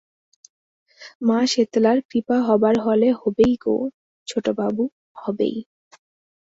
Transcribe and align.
মা 1.27 1.39
শেতলার 1.51 1.97
কৃপা 2.09 2.37
হবার 2.47 2.75
হলে 2.85 3.09
হবেই 3.21 3.53
গো 3.63 3.75
ছোটবাবু, 4.27 4.83
হবেই। 5.15 5.57